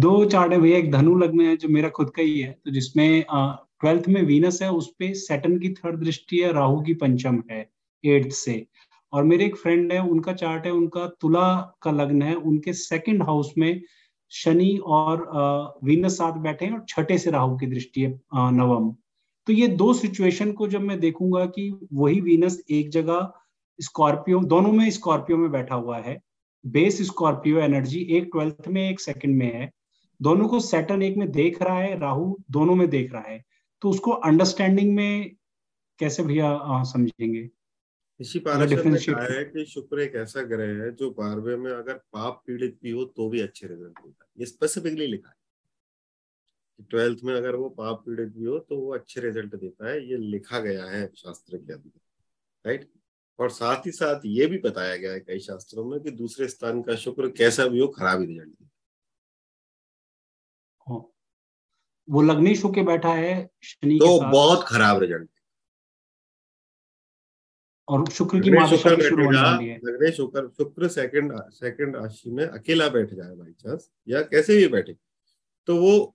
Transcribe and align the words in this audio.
दो 0.00 0.24
चार्ट 0.24 0.52
है 0.52 0.58
भैया, 0.60 0.78
एक 0.78 0.90
धनु 0.92 1.14
लग्न 1.18 1.40
है 1.40 1.56
जो 1.56 1.68
मेरा 1.68 1.88
खुद 1.90 2.10
का 2.16 2.22
ही 2.22 2.38
है 2.40 2.50
तो 2.64 2.70
जिसमें 2.70 3.24
ट्वेल्थ 3.30 4.08
में 4.08 4.22
वीनस 4.22 4.62
है, 4.62 4.70
उस 4.70 4.92
पे 4.98 5.12
सेटन 5.16 5.58
की 5.58 5.68
थर्ड 5.74 6.00
दृष्टि 6.00 6.38
है, 6.38 6.52
राहु 6.52 6.80
की 6.82 6.94
पंचम 6.94 7.42
है 7.50 7.68
एट्थ 8.04 8.32
से। 8.34 8.64
और 9.12 9.24
मेरे 9.24 9.44
एक 9.44 9.56
फ्रेंड 9.56 9.92
है, 9.92 9.98
उनका 10.00 10.32
चार्ट 10.32 10.66
है, 10.66 10.72
उनका 10.72 11.06
तुला 11.20 11.76
का 11.82 11.90
लग्न 11.90 12.22
है, 12.22 12.34
उनके 12.34 12.72
सेकंड 12.72 13.22
हाउस 13.22 13.52
में 13.58 13.82
शनि 14.32 14.76
और 14.86 15.80
वीनस 15.84 16.16
साथ 16.18 16.38
बैठे 16.42 16.64
हैं 16.64 16.72
और 16.72 16.84
छठे 16.88 17.18
से 17.18 17.30
राहु 17.30 17.56
की 17.58 17.66
दृष्टि 17.66 18.02
है 18.02 18.10
नवम। 18.52 18.90
तो 19.46 19.52
ये 19.52 19.66
दो 19.68 19.92
सिचुएशन 19.94 20.52
को 20.52 20.68
जब 20.68 20.80
मैं 20.80 20.98
देखूँगा 21.00 21.44
कि 21.46 21.70
वही 21.92 22.20
वीनस 22.20 22.62
एक 22.70 22.90
जगह 22.90 23.32
स्कॉर्पियो 23.78 24.40
दोनों 24.44 24.72
में 24.72 24.90
स्कॉर्पियो 24.90 25.38
में 25.38 25.50
बैठा 25.52 25.74
हुआ 25.74 25.98
है 25.98 26.20
बेस 26.64 27.00
स्कॉर्पियो 27.02 27.58
एनर्जी 27.58 28.00
एक 28.16 28.28
ट्वेल्थ 28.32 28.68
में 28.68 28.88
एक 28.90 29.00
सेकंड 29.00 29.36
में 29.36 29.52
है। 29.52 29.70
दोनों 30.20 30.48
को 30.48 30.60
सेटन 30.60 31.02
एक 31.02 31.16
में 31.16 31.30
देख 31.32 31.62
रहा 31.62 31.78
है 31.78 31.98
राहु 31.98 32.34
दोनों 32.50 32.74
में 32.74 32.88
देख 32.90 33.12
रहा 33.12 33.22
है। 33.22 33.42
तो 33.82 33.90
उसको 33.90 34.10
अंडरस्टैंडिंग 34.10 34.94
में 34.94 35.34
कैसे 35.98 36.22
भैया 36.22 36.82
समझेंगे? 36.84 37.48
इसी 38.20 38.38
पाराशर 38.38 38.84
में 38.84 38.98
है 39.30 39.44
कि 39.44 39.64
शुक्र 39.64 40.00
एक 40.00 40.14
ऐसा 40.16 40.42
ग्रह 40.44 40.82
है 40.82 40.90
जो 40.94 41.10
बारहवें 41.10 41.56
में 41.56 41.70
अगर 41.70 41.94
पाप 42.12 42.42
पीड़ित 42.46 42.78
भी 42.82 42.90
हो 42.90 43.04
तो 43.06 43.28
भी 43.28 43.40
अच्छे 43.40 43.66
रिज़ल्ट 43.66 43.98
देता 43.98 44.24
है। 44.24 44.40
ये 44.40 44.46
स्पेसिफिकली 44.46 45.06
लिखा 45.06 45.28
है। 45.28 46.84
ट्वेल्थ 46.90 47.18
में 47.24 47.34
अगर 47.34 47.56
वो 47.56 47.68
पाप 47.70 48.02
पीड़ित 48.06 48.28
भी 48.28 48.44
हो 48.44 48.58
तो 48.58 48.76
वो 48.76 48.94
अच्छे 48.94 49.20
रिज़ल्ट 49.20 49.54
देता 49.54 49.90
है। 49.90 50.08
ये 50.10 50.16
लिखा 50.18 50.60
गया 50.60 50.84
है 50.86 51.06
शास्त्र 51.16 51.56
के 51.56 51.72
अंदर। 51.72 51.98
राइट 52.64 52.88
और 53.38 53.50
साथ 53.50 53.86
ही 53.86 53.90
साथ 53.92 54.20
ये 54.24 54.46
भी 54.46 54.58
बताया 54.58 54.96
गया 54.96 55.12
है 55.12 55.20
कई 55.20 55.38
शास्त्रों 55.38 55.84
में 55.84 55.98
कि 56.00 56.10
दूसरे 56.10 56.48
स्थान 56.48 56.82
का 56.82 56.94
शुक्र 56.96 57.28
कैसा 57.28 57.66
भी 57.66 57.78
हो 57.78 57.88
खराब 57.88 58.20
ही 58.20 58.26
रिज़ल्ट 58.26 58.48
देता 58.48 58.70
हाँ। 60.86 60.98
वो 62.08 62.22
लग्नेश 62.22 62.64
होके 62.64 62.82
बैठा 62.82 63.12
है 63.14 63.34
शनि 63.62 63.98
तो 63.98 64.18
बहुत 64.22 64.66
खराब 64.68 64.98
रिज़ल्ट 65.02 65.28
और 67.88 68.08
शुक्र 68.10 68.40
की 68.40 68.50
महादशा 68.50 68.90
शुरू 68.98 69.24
होने 69.24 70.10
शुक्र 70.12 70.48
शुक्र 70.48 70.88
सेकंड 70.88 71.32
सेकंड 71.52 71.96
राशि 71.96 72.30
में 72.30 72.44
अकेला 72.44 72.88
बैठ 72.88 73.14
जाए 73.14 73.34
बाई 73.36 73.52
चांस 73.52 73.90
या 74.08 74.22
कैसे 74.22 74.56
भी 74.56 74.68
बैठे। 74.68 74.96
तो 75.68 75.76
वो 75.76 76.14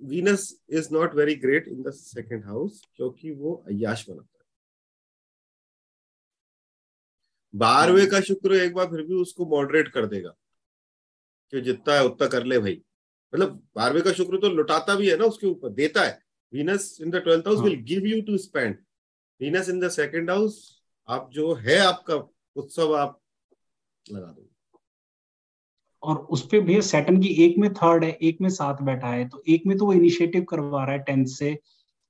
Venus 0.00 0.52
is 0.70 0.88
not 0.92 1.14
very 1.14 1.34
great 1.36 1.68
in 1.68 1.82
the 1.82 1.90
second 1.92 2.44
house 2.44 2.82
क्योंकि 2.96 3.30
वो 3.30 3.54
अयाश 3.68 4.04
बनाता 4.08 4.37
बारहवें 7.54 8.06
का 8.10 8.20
शुक्र 8.20 8.54
एक 8.54 8.74
बार 8.74 8.86
फिर 8.86 9.02
भी 9.02 9.14
उसको 9.16 9.46
मॉडरेट 9.46 9.88
कर 9.88 10.06
देगा। 10.06 10.34
कि 11.52 11.60
जितना 11.60 11.94
है 11.94 12.04
उतना 12.04 12.26
कर 12.28 12.44
ले 12.44 12.58
भाई। 12.58 12.80
मतलब 13.32 13.62
बारहवें 13.76 14.02
का 14.02 14.12
शुक्र 14.12 14.38
तो 14.38 14.48
लुटाता 14.50 14.94
भी 14.94 15.08
है 15.10 15.16
ना 15.18 15.24
उसके 15.24 15.46
ऊपर 15.46 15.68
देता 15.70 16.02
है। 16.02 16.18
Venus 16.52 16.98
in 17.02 17.10
the 17.10 17.16
twelfth 17.16 17.46
house 17.46 17.60
will 17.60 17.80
give 17.84 18.06
you 18.06 18.20
to 18.22 18.36
spend 18.38 18.76
Venus 19.40 19.68
in 19.68 19.80
the 19.80 19.88
second 19.90 20.30
house 20.30 20.60
आप 21.08 21.30
जो 21.32 21.52
है 21.56 21.78
आपका 21.78 22.14
उत्सव 22.56 22.94
आप 22.96 23.20
लगा 24.06 24.26
दो। 24.26 24.46
और 26.02 26.16
उस 26.16 26.46
पे 26.46 26.60
भैया 26.60 26.80
सेटन 26.80 27.20
की 27.20 27.28
एक 27.44 27.58
में 27.58 27.72
थर्ड 27.74 28.04
है 28.04 28.10
एक 28.22 28.40
में 28.40 28.48
साथ 28.50 28.82
बैठा 28.82 29.08
है 29.08 29.28
तो 29.28 29.42
एक 29.48 29.62
में 29.66 29.76
तो 29.78 29.86
वो 29.86 29.92
इनिशिएटिव 29.92 30.44
करवा 30.44 30.84
रहा 30.84 30.92
है 30.92 31.02
टेंथ 31.02 31.26
से 31.26 31.54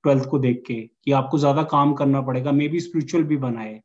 ट्वेल्थ 0.03 0.25
को 0.29 0.39
देख 0.39 0.63
के 0.67 0.81
कि 1.05 1.11
आपको 1.11 1.37
ज़्यादा 1.37 1.63
काम 1.71 1.93
करना 1.93 2.21
पड़ेगा 2.21 2.51
मे 2.51 2.67
बी 2.67 2.79
स्पिरिचुअल 2.79 3.23
भी 3.23 3.37
बनाए 3.37 3.81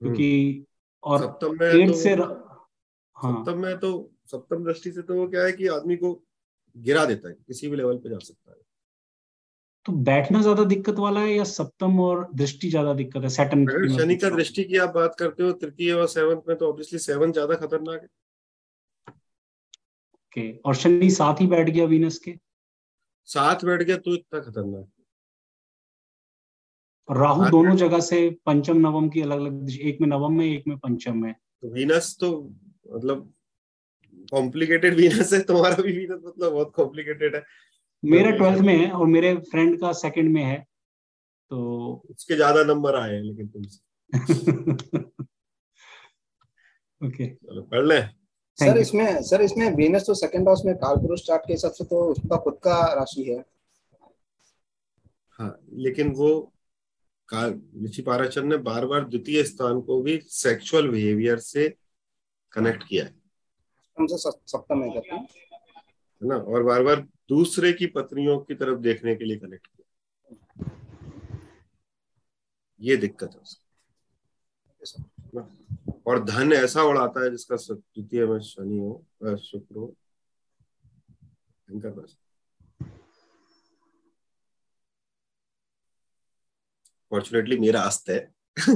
क्योंकि 0.00 0.28
हम्म। 0.48 1.12
और 1.12 1.20
सप्तम 1.20 1.56
में 1.60 1.86
तो, 1.88 1.94
से 1.94 2.14
हाँ। 2.14 3.32
सप्तम 3.34 3.58
में 3.58 3.76
तो 3.78 3.90
सप्तम 4.26 4.64
दृष्टि 4.64 4.90
से 4.92 5.02
तो 5.02 5.14
वो 5.14 5.26
क्या 5.28 5.44
है 5.44 5.52
कि 5.52 5.66
आदमी 5.68 5.96
को 5.96 6.12
गिरा 6.76 7.04
देता 7.04 7.28
है 7.28 7.34
किसी 7.36 7.68
भी 7.68 7.76
लेवल 7.76 7.96
पे 7.98 8.08
जा 8.10 8.18
सकता 8.18 8.50
है। 8.50 8.56
तो 9.86 9.92
बैठना 10.04 10.40
ज़्यादा 10.42 10.64
दिक्कत 10.64 10.94
वाला 10.98 11.20
है 11.20 11.34
या 11.34 11.44
सप्तम 11.44 12.00
और 12.00 12.28
दृष्टि 12.34 12.68
ज़्यादा 12.70 12.94
दिक्कत 12.94 13.22
है? 13.22 13.28
सेटन 13.28 13.66
शनि 13.96 14.16
का 14.16 14.30
दृष्टि 14.30 14.64
की 14.64 14.78
आप 14.78 14.94
बात 14.94 15.14
करते 15.18 15.42
हो 15.42 15.52
तृतीय 15.54 15.92
और 15.92 16.06
सेवंथ 16.08 16.48
में 16.48 16.56
तो 16.56 16.68
ऑब्वियसली 16.68 16.98
सेवन 16.98 17.32
ज़्यादा 17.32 17.54
खतरनाक 17.56 18.00
है। 18.02 18.08
ओके 20.16 20.50
और 20.58 20.74
शनि 20.74 21.10
साथ 21.12 21.40
ही 21.40 21.46
बैठ 21.46 21.70
गया 21.70 21.84
वीनस 21.86 22.18
के? 22.18 22.34
साथ 23.28 23.64
बैठ 23.64 23.82
गया 23.82 23.96
तो 23.96 24.14
इतना 24.14 24.40
खतरनाक 24.40 24.88
राहु 27.08 27.48
दोनों 27.50 27.76
जगह 27.76 28.00
से 28.00 28.18
पंचम 28.46 28.76
नवम 28.78 29.08
की 29.08 29.20
अलग 29.22 29.40
अलग 29.40 29.70
एक 29.80 30.00
में 30.00 30.08
नवम 30.08 30.32
में 30.38 30.44
एक 30.46 30.64
में 30.68 30.76
पंचम 30.78 31.16
में 31.16 31.32
तो 31.32 31.68
वीनस 31.72 32.16
तो 32.20 32.30
मतलब 32.86 33.32
कॉम्प्लिकेटेड 34.30 34.94
वीनस 34.94 35.32
है 35.32 35.40
तुम्हारा 35.44 35.82
भी 35.82 35.92
वीनस 35.92 36.20
मतलब 36.26 36.52
बहुत 36.52 36.72
कॉम्प्लिकेटेड 36.76 37.34
है। 37.36 37.42
मेरा 38.02 38.30
ट्वेल्थ 38.30 38.60
में 38.60 38.76
है 38.76 38.90
और 38.90 39.06
मेरे 39.06 39.34
फ्रेंड 39.50 39.78
का 39.80 39.92
सेकंड 39.94 40.32
में 40.34 40.42
है 40.42 40.58
तो 41.50 41.58
उसके 42.10 42.36
ज़्यादा 42.36 42.62
नंबर 42.64 42.96
आए 42.96 43.14
हैं 43.14 43.22
लेकिन 43.22 43.46
तुमसे। 43.48 43.78
ओके 47.00 47.26
चलो 47.26 47.62
पढ़ 47.62 47.86
ले। 47.86 48.00
सर 48.58 48.78
इसमें 48.78 49.22
सर 49.22 49.42
इसमें 49.42 49.68
वीनस 49.76 50.06
तो 50.06 50.14
सेकंड 50.14 50.48
हाउस 50.48 50.62
में 50.66 50.74
कालपुरुष 50.76 51.22
चार्ट 51.22 51.42
के 51.46 51.52
हिसाब 51.52 51.72
से 51.72 51.84
तो 51.84 52.00
उसका 52.10 52.36
खुद 52.44 52.54
का 52.64 52.76
राशि 52.94 53.22
है। 53.22 53.38
हाँ 55.38 55.58
लेकिन 55.78 56.12
वो 56.14 56.28
ऋषि 57.84 58.02
पाराचर 58.02 58.42
ने 58.42 58.56
बार 58.56 58.86
बार 58.86 59.08
द्वितीय 59.08 59.44
स्थान 59.44 59.80
को 59.80 60.02
भी 60.02 60.20
सेक्सुअल 60.20 60.88
बिहेवियर 60.88 61.38
से 61.38 61.76
कनेक्ट 62.52 62.84
किया 62.88 63.04
है। 63.04 63.14
सप्तम 64.46 64.82
है 64.82 64.90
है। 64.90 65.28
ना? 66.22 66.36
और 66.36 66.62
बार 66.62 66.82
बार 66.82 67.00
दूसरे 67.28 67.72
की 67.72 67.86
पत्नियों 67.86 68.40
की 68.40 68.54
तरफ़ 68.54 68.78
देखने 68.78 69.16
के 69.16 69.24
लिए 69.24 69.36
कनेक्ट 69.36 69.66
किया। 69.66 69.82
ये 72.80 72.96
दिक्कत 72.96 73.30
है 73.32 73.40
उसकी। 73.40 73.62
और 76.06 76.24
धन 76.24 76.52
ऐसा 76.52 76.82
उड़ाता 76.82 77.24
है 77.24 77.30
जिसका 77.30 77.56
द्वितीय 77.74 78.26
में 78.26 78.40
शनि 78.40 78.78
हो 78.78 79.06
शुक्र 79.36 79.76
हो 79.76 79.96
फॉर्चुनेटली 87.16 87.58
मेरा 87.58 87.80
अस्त 87.80 88.10
है। 88.10 88.20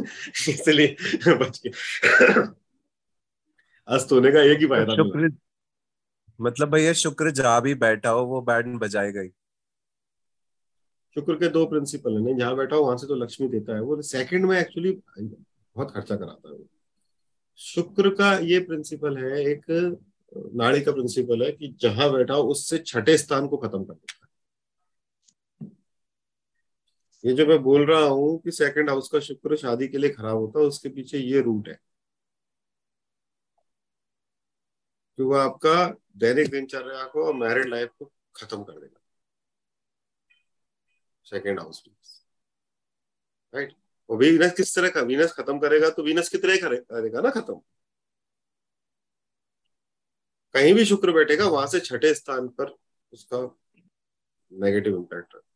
इसलिए 0.49 0.97
बच 1.35 1.61
गया। 1.67 2.43
अस्त 3.89 4.13
होने 4.13 4.31
का 4.33 4.43
एक 4.43 4.59
ही 4.59 4.67
फ़ायदा 4.67 4.97
शुक्र 4.97 5.31
मतलब 6.41 6.71
भैया 6.71 6.93
शुक्र 6.93 7.31
जहाँ 7.31 7.61
भी 7.63 7.75
बैठा 7.75 8.11
हो 8.11 8.25
वो 8.27 8.41
बैंड 8.41 8.79
बजाएगा 8.79 9.21
ही 9.21 9.29
शुक्र 11.17 11.35
के 11.35 11.49
दो 11.49 11.65
प्रिंसिपल 11.67 12.17
है। 12.19 12.37
जहाँ 12.39 12.57
बैठा 12.57 12.77
हो 12.77 12.85
वहाँ 12.85 12.97
से 12.97 13.07
तो 13.07 13.15
लक्ष्मी 13.15 13.49
देता 13.49 13.75
है। 13.75 13.81
वो 13.81 14.03
सेकंड 14.03 14.45
में 14.47 14.59
एक्चुअली 14.61 14.93
बहुत 15.21 15.91
खर्चा 15.95 16.17
कराता 16.17 16.53
है 16.53 16.59
शुक्र 17.59 18.11
का 18.11 18.33
ये 18.45 18.59
प्रिंसिपल 18.61 19.17
है 19.19 19.45
एक 19.45 19.65
नाड़ी 20.55 20.81
का 20.81 20.93
प्रिंसिपल 20.93 21.43
है 21.43 21.51
कि 21.53 21.75
जहाँ 21.81 22.11
बैठा 22.13 22.35
हो 22.35 22.43
उससे 22.43 22.79
छठे 22.79 23.17
स्थान 23.19 23.47
को 23.47 23.57
खत्म 23.57 23.85
कर 23.85 23.95
देता 23.95 24.19
है। 24.25 24.30
ये 27.25 27.33
जो 27.35 27.47
मैं 27.47 27.59
बोल 27.63 27.85
रहा 27.87 28.01
हूँ 28.01 28.39
कि 28.43 28.51
सेकंड 28.53 28.91
हाउस 28.91 29.09
का 29.09 29.21
शुक्र 29.21 29.57
शादी 29.57 29.89
के 29.89 29.99
लिए 29.99 30.11
खराब 30.11 30.37
होता 30.37 30.61
है, 30.61 30.67
उसके 30.67 30.89
पीछे 30.89 31.19
ये 31.19 31.41
रूट 31.41 31.69
है। 31.69 31.79
कि 35.19 35.23
वो 35.23 35.35
आपका 35.35 35.75
दैनिक 36.17 36.51
दिनचर्या 36.51 37.05
को 37.05 37.25
और 37.27 37.35
मैरिड 37.35 37.69
लाइफ 37.69 37.91
को 37.99 38.13
खत्म 38.37 38.63
कर 38.65 38.81
देगा। 38.81 39.01
सेकेंड 41.27 41.61
हाउस 41.61 41.83
राइट 43.55 43.73
वो 44.11 44.17
वीनस 44.17 44.53
किस 44.57 44.75
तरह 44.77 44.89
का? 44.91 45.01
वीनस 45.01 45.33
खत्म 45.33 45.59
करेगा 45.59 45.91
तो 45.91 46.03
वीनस 46.03 46.29
कितने 46.29 46.57
करेगा 46.59 47.21
ना 47.21 47.31
खत्म। 47.31 47.61
कहीं 50.55 50.75
भी 50.75 50.85
शुक्र 50.85 51.13
बैठेगा, 51.13 51.47
वहाँ 51.47 51.67
से 51.67 51.81
छठे 51.81 52.15
स्थान 52.15 52.49
पर 52.49 52.75
उसका 53.13 53.39
नेगेटिव 54.53 54.97
इंपैक्ट 54.97 55.35
रहता 55.35 55.50